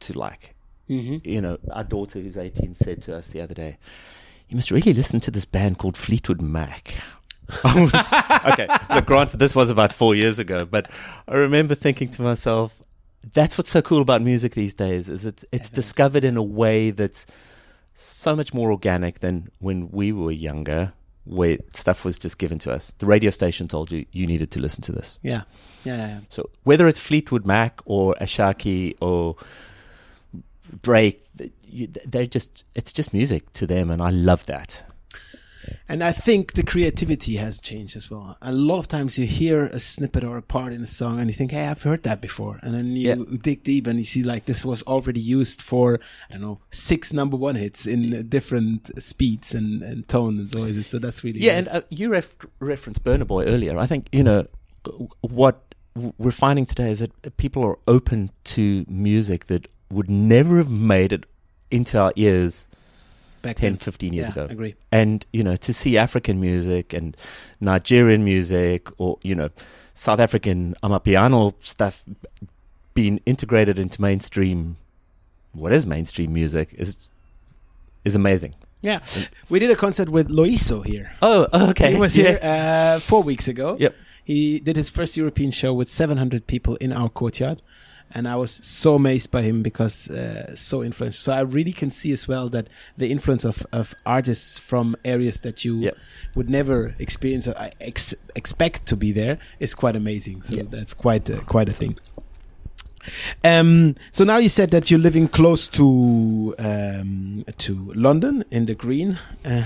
[0.00, 0.54] to like.
[0.88, 1.28] Mm-hmm.
[1.28, 3.76] You know, our daughter, who's 18, said to us the other day,
[4.48, 6.94] You must really listen to this band called Fleetwood Mac.
[7.66, 10.90] okay, look, granted, this was about four years ago, but
[11.28, 12.80] I remember thinking to myself,
[13.34, 15.76] that's what's so cool about music these days is it's it's It is.
[15.76, 17.26] discovered in a way that's
[17.92, 20.94] so much more organic than when we were younger
[21.24, 24.60] where stuff was just given to us the radio station told you you needed to
[24.60, 25.42] listen to this Yeah.
[25.84, 25.96] Yeah.
[25.96, 26.20] yeah, yeah.
[26.28, 29.36] so whether it's Fleetwood Mac or Asake or
[30.82, 31.22] Drake
[32.06, 34.84] they're just it's just music to them and I love that
[35.86, 38.38] And I think the creativity has changed as well.
[38.40, 41.28] A lot of times you hear a snippet or a part in a song and
[41.28, 42.58] you think, hey, I've heard that before.
[42.62, 43.16] And then you Yeah.
[43.42, 47.12] dig deep and you see like this was already used for, I don't know, six
[47.12, 51.40] number one hits in uh, different speeds and, and tone and so, so that's really
[51.40, 51.66] Yeah, nice.
[51.68, 53.78] and uh, you ref- referenced Burna Boy earlier.
[53.78, 54.46] I think you know
[55.20, 55.74] what
[56.18, 61.12] we're finding today is that people are open to music that would never have made
[61.12, 61.24] it
[61.70, 62.66] into our ears
[63.44, 63.78] Back 10, then.
[63.78, 64.52] 15 years yeah, ago.
[64.52, 64.74] agree.
[64.90, 67.16] And you know, to see African music and
[67.60, 69.50] Nigerian music, or you know,
[69.94, 72.04] South African Amapiano stuff
[72.94, 74.76] being integrated into mainstream,
[75.52, 77.08] what is mainstream music, is
[78.04, 78.54] is amazing.
[78.80, 79.00] Yeah.
[79.48, 81.12] We did a concert with Loiso here.
[81.22, 81.92] Oh, okay.
[81.94, 82.24] He was Yeah.
[82.32, 83.76] here uh, four weeks ago.
[83.80, 83.94] Yep.
[84.24, 87.62] He did his first European show with 700 people in our courtyard.
[88.16, 91.18] And I was so amazed by him because uh, so influential.
[91.20, 95.40] So I really can see as well that the influence of, of artists from areas
[95.40, 95.96] that you Yep.
[96.36, 100.42] would never experience, or ex- expect to be there, is quite amazing.
[100.42, 100.66] So Yep.
[100.70, 101.98] that's quite a, quite a thing.
[103.42, 108.74] Um, so now you said that you're living close to um, to London in the
[108.74, 109.18] green.
[109.44, 109.64] Uh,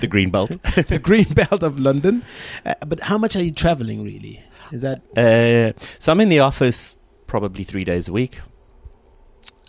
[0.00, 0.50] the green belt.
[0.88, 2.22] the green belt of London.
[2.66, 4.42] Uh, but how much are you traveling really?
[4.72, 6.96] Is that Uh, so I'm in the office
[7.32, 8.34] probably three days a week,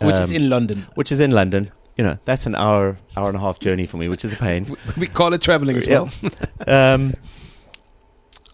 [0.02, 0.86] which is Um, in London?
[0.96, 1.70] which is in London.
[1.96, 4.36] You know, that's an hour, hour and a half journey for me, which is a
[4.36, 4.76] pain.
[4.98, 6.10] We, call it traveling as well.
[6.66, 7.14] um,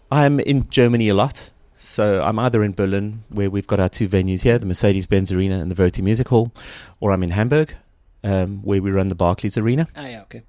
[0.09, 4.07] I'm in Germany a lot, so I'm either in Berlin, where we've got our two
[4.07, 6.53] venues here, the Mercedes-Benz Arena and the Verti Music Hall,
[7.01, 7.75] or I'm in Hamburg,
[8.23, 9.87] um, where we run the Barclays Arena.
[9.97, 10.41] Ah, yeah, okay.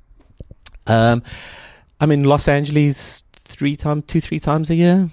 [0.86, 1.22] Um,
[2.00, 5.10] I'm in Los Angeles three times, two, three times a year.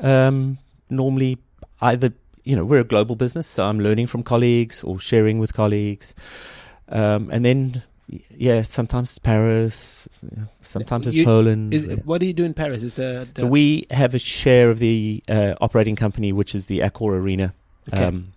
[0.00, 0.58] Um,
[0.90, 1.38] normally,
[1.80, 2.12] either
[2.48, 6.14] you know we're a global business, so I'm learning from colleagues or sharing with colleagues,
[6.88, 7.82] um, and then
[8.30, 10.08] yeah, sometimes it's Paris,
[10.62, 11.74] sometimes it's You- Poland.
[11.74, 11.96] Is, yeah.
[12.04, 12.82] what do you do in Paris?
[12.82, 16.66] Is the, the So we have a share of the uh, operating company, which is
[16.66, 17.52] the Accor Arena.
[17.92, 18.04] Okay.
[18.04, 18.32] Um,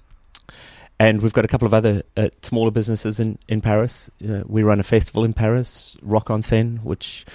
[1.00, 4.12] and we've got a couple of other uh, smaller businesses in in Paris.
[4.28, 7.26] Uh, we run a festival in Paris, Rock en Seine, which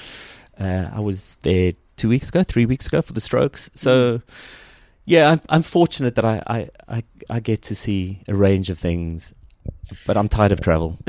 [0.61, 3.71] uh, I was there two weeks ago, three weeks ago for the Strokes.
[3.75, 4.21] So,
[5.07, 8.79] yeah, I'm, I'm fortunate that I, I, I, I get to see a range of
[8.79, 9.33] things,
[10.05, 10.99] but I'm tired of travel.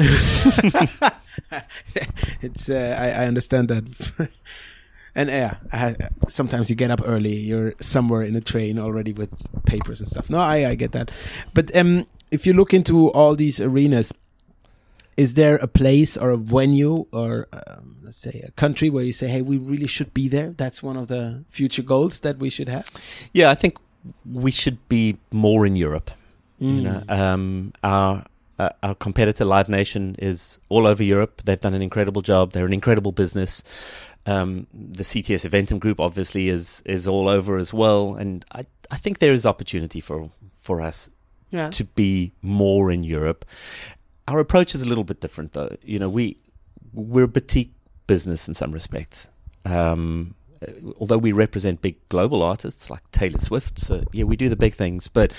[2.41, 4.29] it's uh, I, I understand that.
[5.15, 5.95] and yeah, I,
[6.27, 7.35] sometimes you get up early.
[7.35, 9.31] You're somewhere in a train already with
[9.65, 10.29] papers and stuff.
[10.29, 11.09] No, I I get that.
[11.55, 14.13] But um, if you look into all these arenas,
[15.17, 19.13] is there a place or a venue or um, let's say a country where you
[19.13, 20.51] say, "Hey, we really should be there"?
[20.51, 22.85] That's one of the future goals that we should have.
[23.33, 23.77] Yeah, I think
[24.31, 26.11] we should be more in Europe.
[26.59, 27.19] You know, Mm.
[27.19, 28.25] um, our
[28.59, 31.43] uh, our competitor Live Nation is all over Europe.
[31.45, 32.53] They've done an incredible job.
[32.53, 33.63] They're an incredible business.
[34.25, 38.97] Um, the CTS Eventim Group obviously is is all over as well, and I I
[38.97, 41.11] think there is opportunity for for us
[41.51, 41.69] yeah.
[41.69, 43.45] to be more in Europe.
[44.27, 45.77] Our approach is a little bit different, though.
[45.83, 46.37] You know, we
[46.93, 47.73] we're a boutique
[48.07, 49.29] business in some respects.
[49.63, 50.33] Um,
[50.99, 54.73] although we represent big global artists like Taylor Swift, so yeah, we do the big
[54.73, 55.07] things.
[55.07, 55.31] But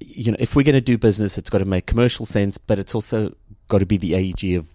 [0.00, 2.78] you know, if we're going to do business, it's got to make commercial sense, but
[2.78, 3.34] it's also
[3.68, 4.70] got to be the AEG of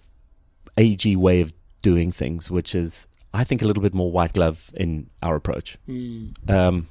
[0.77, 4.71] AEG way of doing things, which is, I think, a little bit more white glove
[4.73, 5.77] in our approach.
[5.87, 6.49] Mm.
[6.49, 6.87] Um,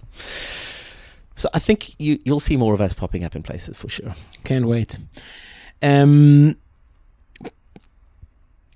[1.34, 4.14] so I think you, you'll see more of us popping up in places for sure.
[4.44, 4.98] Can't wait.
[5.82, 6.56] Um,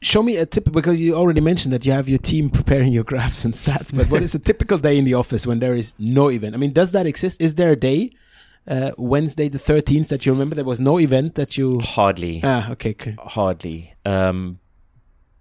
[0.05, 3.05] show me a tip because you already mentioned that you have your team preparing your
[3.05, 3.95] graphs and stats.
[3.95, 6.55] But what is a typical day in the office when there is no event?
[6.55, 7.41] I mean, does that exist?
[7.41, 8.11] Is there a day,
[8.69, 11.81] uh, Wednesday the thirteenth, that you remember there was no event that you?
[11.81, 12.91] Hardly, Ah, okay.
[12.91, 13.17] okay.
[13.19, 13.95] hardly.
[14.05, 14.59] Um,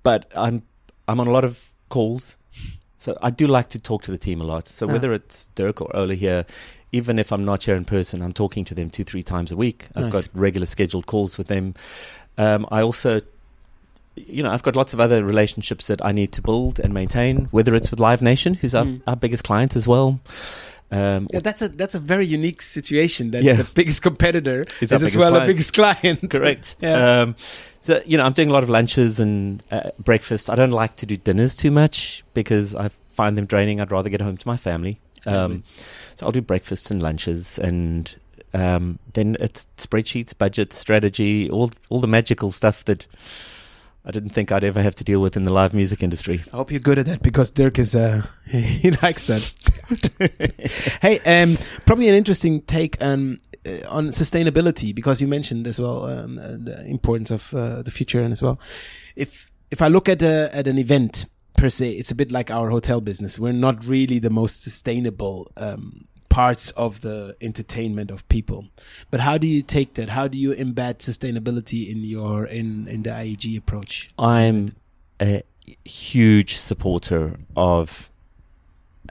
[0.03, 0.63] but I'm
[1.07, 2.37] I'm on a lot of calls,
[2.97, 4.67] so I do like to talk to the team a lot.
[4.67, 4.93] So Ah.
[4.93, 6.45] whether it's Dirk or Ola here,
[6.91, 9.57] even if I'm not here in person, I'm talking to them two three times a
[9.57, 9.87] week.
[9.95, 10.13] I've Nice.
[10.13, 11.73] got regular scheduled calls with them.
[12.37, 13.21] Um, I also.
[14.15, 17.47] You know, I've got lots of other relationships that I need to build and maintain.
[17.51, 19.01] Whether it's with Live Nation, who's our, Mm.
[19.07, 20.19] our biggest client as well,
[20.91, 23.31] um, Yeah, that's a that's a very unique situation.
[23.31, 23.53] That Yeah.
[23.55, 25.49] the biggest competitor Is is, as well client.
[25.49, 26.29] a biggest client.
[26.29, 26.75] Correct.
[26.79, 27.21] Yeah.
[27.21, 27.35] Um,
[27.81, 30.49] so you know, I'm doing a lot of lunches and uh, breakfast.
[30.49, 33.81] I don't like to do dinners too much because I find them draining.
[33.81, 34.99] I'd rather get home to my family.
[35.25, 35.63] Um,
[36.15, 38.13] so I'll do breakfasts and lunches, and
[38.53, 43.07] um, then it's spreadsheets, budget, strategy, all all the magical stuff that
[44.05, 46.43] I didn't think I'd ever have to deal with in the live music industry.
[46.51, 50.99] I hope you're good at that because Dirk is uh, he likes that.
[51.01, 56.05] hey, um, probably an interesting take um, uh, on sustainability because you mentioned as well
[56.05, 58.59] um, uh, the importance of uh, the future and as well.
[59.15, 61.25] If if I look at a, at an event
[61.57, 63.39] per se, it's a bit like our hotel business.
[63.39, 68.65] We're not really the most sustainable um, parts of the entertainment of people.
[69.11, 70.09] But how do you take that?
[70.09, 74.09] How do you embed sustainability in your in in the AEG approach?
[74.17, 74.75] I'm
[75.21, 75.43] a
[75.85, 78.09] huge supporter of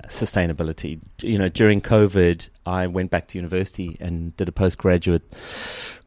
[0.06, 1.00] sustainability.
[1.22, 5.22] You know, during COVID, I went back to university and did a postgraduate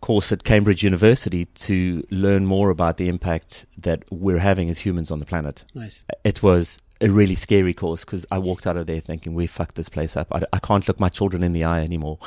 [0.02, 5.12] course at Cambridge University to learn more about the impact that we're having as humans
[5.12, 5.66] on the planet.
[5.74, 6.04] Nice.
[6.24, 9.76] It was a really scary course because I walked out of there thinking, we fucked
[9.76, 10.28] this place up.
[10.34, 12.18] I, I can't look my children in the eye anymore.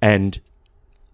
[0.00, 0.40] And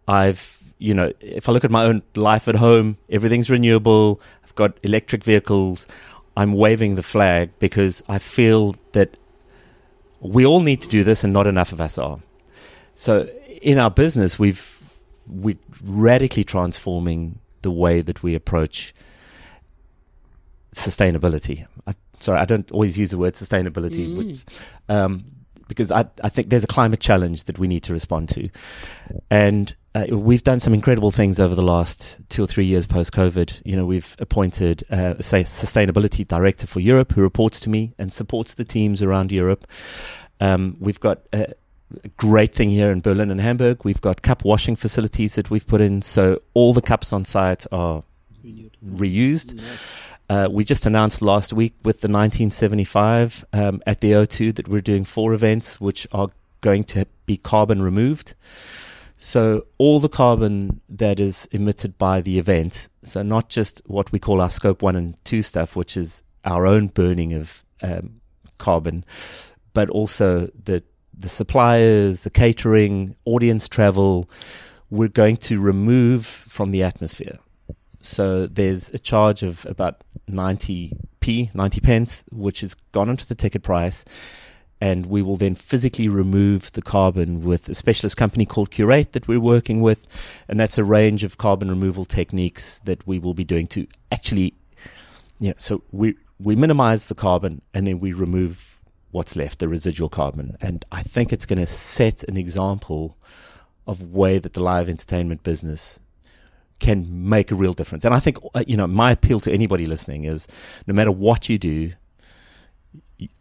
[0.07, 4.21] I've, you know, if I look at my own life at home, everything's renewable.
[4.45, 5.89] I've got electric vehicles.
[6.37, 9.17] I'm waving the flag because I feel that
[10.21, 12.21] we all need to do this and not enough of us are.
[12.95, 13.29] So
[13.61, 14.71] in our business, we've
[15.27, 18.95] we're radically transforming the way that we approach
[20.73, 21.67] sustainability.
[21.87, 24.17] I, sorry, I don't always use the word sustainability, Mm.
[24.17, 24.45] which,
[24.89, 25.25] um,
[25.69, 28.49] because I, I think there's a climate challenge that we need to respond to.
[29.31, 33.13] And uh, we've done some incredible things over the last two or three years post
[33.13, 33.63] COVID.
[33.65, 38.13] You know, we've appointed uh, a sustainability director for Europe who reports to me and
[38.13, 39.67] supports the teams around Europe.
[40.41, 41.53] Um, we've got a,
[42.03, 43.85] a great thing here in Berlin and Hamburg.
[43.85, 47.65] We've got cup washing facilities that we've put in, so all the cups on site
[47.73, 48.03] are
[48.85, 49.63] reused.
[50.29, 54.81] Uh, we just announced last week with the 1975 um, at the O2 that we're
[54.81, 56.29] doing four events which are
[56.61, 58.35] going to be carbon removed.
[59.17, 64.19] So all the carbon that is emitted by the event, so not just what we
[64.19, 68.21] call our scope one and two stuff, which is our own burning of um,
[68.59, 69.05] carbon,
[69.73, 70.83] but also the
[71.17, 74.29] the suppliers, the catering, audience travel,
[74.91, 77.39] we're going to remove from the atmosphere.
[78.05, 83.63] So there's a charge of about 90p, 90 pence, which has gone into the ticket
[83.63, 84.05] price.
[84.79, 89.27] And we will then physically remove the carbon with a specialist company called Curate that
[89.27, 90.07] we're working with.
[90.49, 94.53] And that's a range of carbon removal techniques that we will be doing to actually,
[95.41, 98.79] you know, so we, we minimize the carbon and then we remove
[99.13, 100.59] what's left, the residual carbon.
[100.61, 103.17] And I think it's going to set an example
[103.87, 106.01] of way that the live entertainment business
[106.81, 108.05] can make a real difference.
[108.05, 110.47] And I think, uh, you know, my appeal to anybody listening is
[110.87, 111.93] no matter what you do,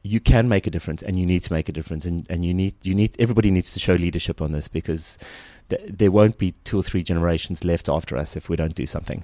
[0.04, 2.54] you can make a difference and you need to make a difference and, and you
[2.54, 5.18] need you need everybody needs to show leadership on this because
[5.70, 8.86] th- there won't be two or three generations left after us if we don't do
[8.86, 9.24] something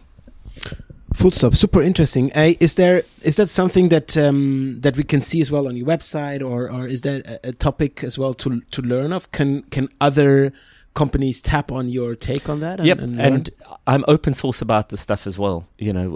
[1.15, 1.55] Full stop.
[1.55, 2.31] Super interesting.
[2.33, 5.75] Uh, is there is that something that um, that we can see as well on
[5.75, 9.31] your website, or or is that a, a topic as well to to learn of?
[9.31, 10.53] Can can other
[11.01, 12.79] companies tap on your take on that?
[12.79, 13.43] And, yep and and,
[13.91, 15.57] i'm open source about this stuff as well
[15.87, 16.07] you know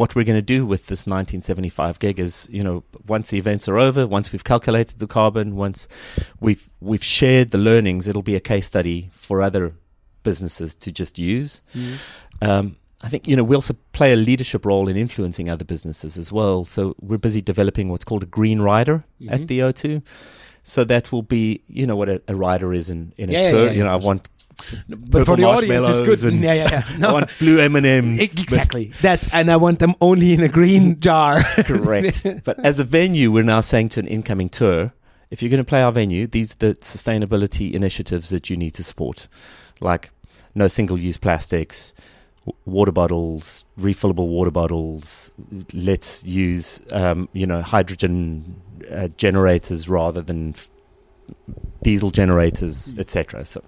[0.00, 2.76] what we're going to do with this 1975 gig is you know
[3.14, 5.88] once the events are over once we've calculated the carbon once
[6.46, 9.64] we've we've shared the learnings it'll be a case study for other
[10.22, 11.94] businesses to just use Mhm.
[12.48, 16.18] um, I think you know we also play a leadership role in influencing other businesses
[16.18, 16.64] as well.
[16.74, 19.32] So we're busy developing what's called a green rider Mhm.
[19.34, 20.02] at the O2.
[20.70, 23.42] So that will be you know what a, a rider is in, in a Yeah,
[23.42, 23.64] yeah, tour.
[23.66, 24.28] yeah, you know, I want
[24.88, 26.32] but for the audience, it's good.
[26.32, 27.08] and Yeah, yeah, yeah.
[27.08, 28.20] I want blue M and M's.
[28.20, 28.92] exactly.
[29.00, 31.42] That's and I want them only in a green jar.
[31.42, 32.26] Correct.
[32.44, 34.92] but as a venue, we're now saying to an incoming tour,
[35.30, 38.74] if you're going to play our venue, these are the sustainability initiatives that you need
[38.74, 39.28] to support,
[39.80, 40.10] like
[40.54, 41.94] no single-use plastics,
[42.64, 45.30] water bottles, refillable water bottles.
[45.72, 50.68] Let's use, um, you know, hydrogen uh, generators rather than f-
[51.82, 53.44] diesel generators, etc.
[53.44, 53.62] So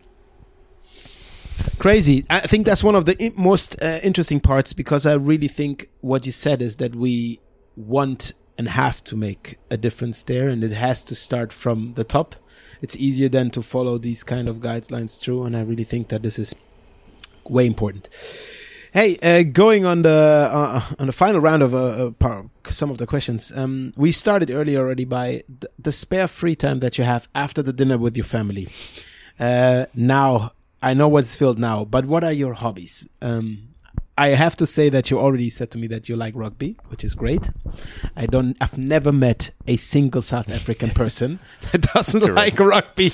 [1.79, 2.25] Crazy.
[2.31, 5.89] I think that's one of the i- most uh, interesting parts because I really think
[6.01, 7.41] what you said is that we
[7.77, 12.05] want and have to make a difference there, and it has to start from the
[12.05, 12.37] top.
[12.81, 16.23] It's easier than to follow these kind of guidelines through, and I really think that
[16.23, 16.55] this is
[17.45, 18.09] way important.
[18.95, 22.99] Hey, uh, going on the uh, on the final round of uh, uh, some of
[22.99, 27.05] the questions, um, we started earlier already by th- the spare free time that you
[27.05, 28.69] have after the dinner with your family.
[29.41, 33.09] Uh, now I know what's filled now, but what are your hobbies?
[33.23, 33.69] Um,
[34.23, 37.03] I have to say that you already said to me that you like rugby, which
[37.03, 37.51] is great.
[38.15, 38.57] I don't.
[38.61, 41.41] I've never met a single South African person
[41.73, 42.37] that doesn't Correct.
[42.37, 43.11] like rugby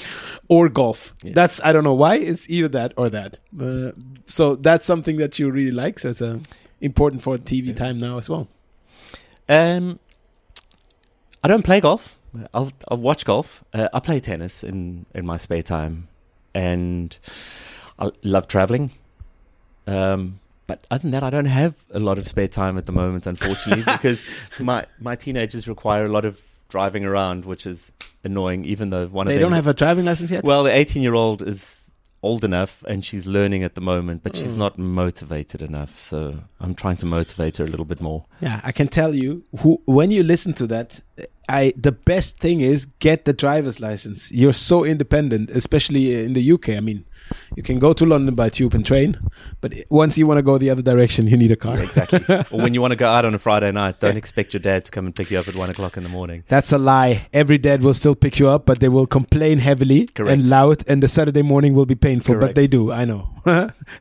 [0.48, 1.14] or golf.
[1.22, 1.32] Yeah.
[1.34, 2.16] That's I don't know why.
[2.16, 3.38] It's either that or that.
[3.59, 3.92] Uh,
[4.26, 5.98] so that's something that you really like.
[5.98, 6.40] So it's uh,
[6.82, 8.46] important for TV time now as well.
[9.48, 9.98] Um,
[11.42, 12.18] I don't play golf.
[12.52, 13.64] I'll I'll watch golf.
[13.72, 16.09] Uh, I play tennis in in my spare time,
[16.54, 17.16] and
[17.98, 18.90] I love traveling.
[19.86, 22.93] Um, but other than that, I don't have a lot of spare time at the
[22.93, 24.23] moment, unfortunately, because
[24.61, 26.35] my my teenagers require a lot of
[26.69, 27.91] driving around, which is
[28.23, 28.64] annoying.
[28.64, 30.45] Even though one They of them They don't have a driving license yet.
[30.45, 31.91] well, the 18 year old is
[32.21, 34.59] old enough and she's learning at the moment, but she's Mm.
[34.64, 35.93] not motivated enough.
[36.01, 36.19] So
[36.61, 38.21] I'm trying to motivate her a little bit more.
[38.41, 41.01] Yeah, I can tell you who when you listen to that,
[41.49, 44.21] I the best thing is get the driver's license.
[44.41, 46.66] You're so independent, especially in the UK.
[46.77, 47.05] I mean,
[47.57, 49.18] you can go to London by tube and train,
[49.61, 51.76] but once you want to go the other direction, you need a car.
[51.76, 52.20] Yeah, exactly.
[52.51, 54.85] or when you want to go out on a Friday night, don't expect your dad
[54.87, 56.45] to come and pick you up at one o'clock in the morning.
[56.49, 57.29] That's a lie.
[57.33, 60.31] Every dad will still pick you up, but they will complain heavily Correct.
[60.31, 62.37] and loud, and the Saturday morning will be painful.
[62.37, 62.93] But they do.
[62.93, 63.31] I know.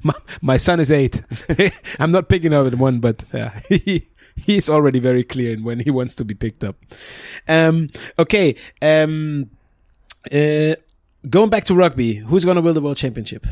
[0.04, 1.22] my, my son is eight.
[2.00, 5.80] I'm not picking up at one, but uh, he he's already very clear in when
[5.80, 6.76] he wants to be picked up.
[7.48, 8.56] Um, okay.
[8.82, 9.50] Um,
[10.32, 10.76] uh,
[11.30, 13.46] going back to rugby, who's going to win the world championship?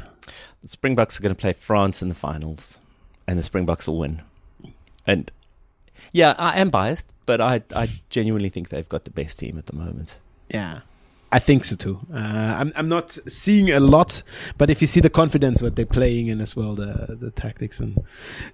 [0.61, 2.79] The Springboks are going to play France in the finals,
[3.27, 4.21] and the Springboks will win.
[5.05, 5.31] And
[6.11, 9.67] yeah, I am biased, but I, I genuinely think they've got the best team at
[9.67, 10.19] the moment.
[10.49, 10.81] Yeah.
[11.31, 11.99] I think so too.
[12.13, 14.23] Uh, I'm I'm not seeing a lot,
[14.57, 17.79] but if you see the confidence what they're playing and as well the the tactics
[17.79, 18.01] and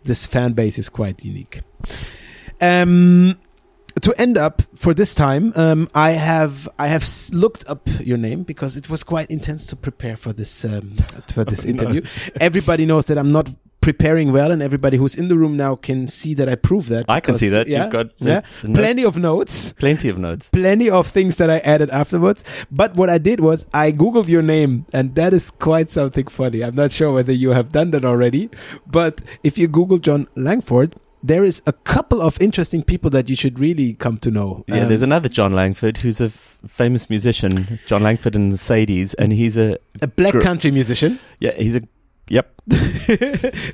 [0.04, 1.62] this fan base is quite unique.
[2.60, 3.38] Um,
[4.02, 8.18] to end up for this time, um, I have I have s- looked up your
[8.18, 10.96] name because it was quite intense to prepare for this um,
[11.34, 11.70] for this no.
[11.72, 12.02] interview.
[12.40, 13.50] Everybody knows that I'm not
[13.82, 17.06] preparing well, and everybody who's in the room now can see that I prove that.
[17.10, 17.66] I can see that.
[17.68, 18.42] Yeah, You've got yeah.
[18.62, 20.50] the plenty of notes plenty of notes.
[20.50, 22.44] plenty of things that I added afterwards.
[22.70, 26.64] But what I did was I googled your name, and that is quite something funny.
[26.64, 28.50] I'm not sure whether you have done that already,
[28.86, 33.36] but if you Google John Langford, there is a couple of interesting people that you
[33.36, 34.64] should really come to know.
[34.68, 38.58] Yeah, Um, there's another John Langford who's a f- famous musician, John Langford and the
[38.58, 41.20] Sadies, and he's a a black gr- country musician.
[41.40, 41.82] yeah, he's a
[42.32, 42.54] yep.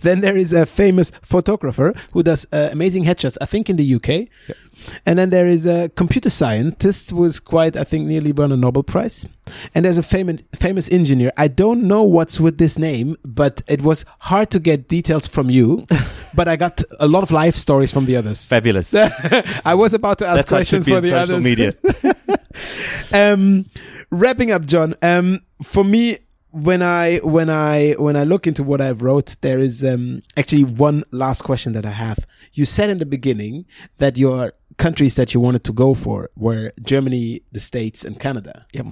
[0.02, 3.96] then there is a famous photographer who does uh, amazing headshots, I think in the
[3.96, 4.08] UK.
[4.08, 4.58] Yep.
[5.06, 8.58] And then there is a computer scientist who was quite, I think, nearly won a
[8.58, 9.26] Nobel Prize.
[9.74, 11.32] And there's a famous famous engineer.
[11.38, 15.50] I don't know what's with this name, but it was hard to get details from
[15.50, 15.86] you.
[16.36, 18.48] but I got a lot of life stories from the others.
[18.48, 18.94] Fabulous.
[19.66, 21.44] I was about to ask That's how it should questions for the social others.
[21.44, 23.34] media.
[23.34, 23.66] um,
[24.12, 24.96] wrapping up, John.
[25.02, 26.20] Um, for me,
[26.58, 30.64] when I when I when I look into what I've wrote, there is um, actually
[30.64, 32.20] one last question that I have.
[32.54, 33.66] You said in the beginning
[34.00, 38.66] that your countries that you wanted to go for were Germany, the States, and Canada.
[38.74, 38.88] Yep.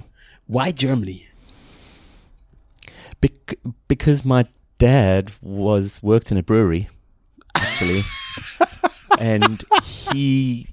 [0.46, 1.26] Why Germany?
[3.20, 3.58] Bec-
[3.88, 4.46] because my
[4.78, 6.88] dad was worked in a brewery,
[7.54, 8.02] actually,
[9.20, 10.68] and he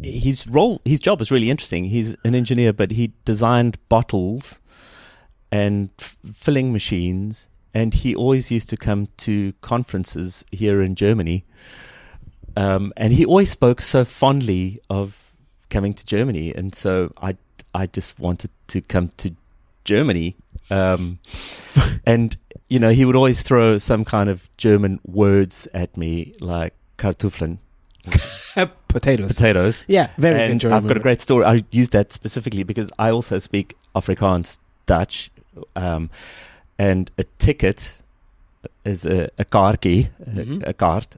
[0.00, 1.84] his role his job is really interesting.
[1.84, 4.60] He's an engineer, but he designed bottles
[5.50, 11.44] and f- filling machines, and he always used to come to conferences here in Germany.
[12.56, 15.36] Um, and he always spoke so fondly of
[15.70, 17.36] coming to Germany, and so I
[17.74, 19.34] I just wanted to come to
[19.84, 20.36] Germany.
[20.70, 21.18] Um,
[22.06, 22.36] and
[22.68, 27.58] you know, he would always throw some kind of German words at me, like Kartoffeln,
[28.88, 29.36] Potatoes.
[29.36, 29.84] potatoes.
[29.86, 30.64] Yeah, very and.
[30.64, 31.44] I've got a great story.
[31.44, 35.30] I use that specifically because I also speak Afrikaans, Dutch,
[35.76, 36.10] um,
[36.78, 37.96] and a ticket
[38.84, 40.62] is a, a kaartjie, Mhm.
[40.64, 41.16] a, a kaart.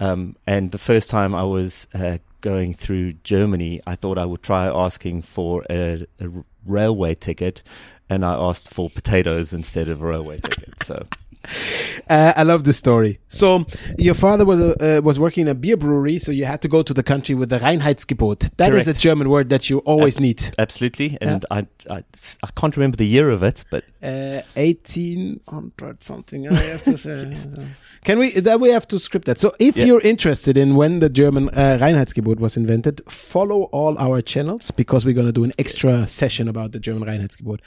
[0.00, 4.42] Um, and the first time I was uh, going through Germany, I thought I would
[4.42, 6.06] try asking for a
[6.66, 7.62] railway ticket,
[8.10, 10.82] and I asked for potatoes instead of a railway ticket.
[10.84, 11.06] So
[12.08, 13.18] Uh, I love this story.
[13.28, 13.66] So
[13.98, 16.82] your father was uh, was working in a beer brewery, so you had to go
[16.82, 18.50] to the country with the Reinheitsgebot.
[18.56, 20.42] That is a German word that you always need.
[20.58, 22.02] absolutely, and I, I
[22.42, 26.48] I can't remember the year of it, but Uh, 1800 something.
[26.48, 27.34] I have to say.
[28.04, 29.38] Can we, that we have to script that.
[29.40, 29.86] So if Yeah.
[29.86, 35.06] you're interested in when the German uh, Reinheitsgebot was invented, follow all our channels because
[35.06, 37.60] we're going to do an extra session about the German Reinheitsgebot.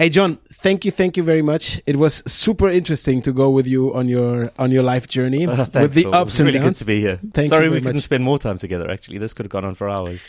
[0.00, 1.78] Hey John, thank you, thank you very much.
[1.84, 5.58] It was super interesting to go with you on your on your life journey with
[5.74, 6.14] thanks, the Phil.
[6.14, 7.20] ups and really good to be here.
[7.34, 8.04] Thank Sorry you we couldn't much.
[8.04, 8.90] spend more time together.
[8.90, 10.24] Actually, this could have gone on for hours.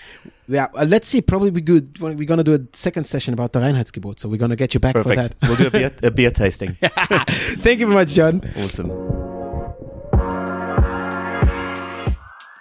[0.49, 1.22] Yeah, uh, let's see.
[1.22, 1.97] Probably be good.
[2.01, 4.91] We're gonna do a second session about the Reinheitsgebot, so we're gonna get you back
[4.91, 5.36] for Perfect.
[5.41, 6.74] We'll do a beer, a beer tasting.
[6.82, 8.41] thank you very much, John.
[8.57, 9.20] Awesome.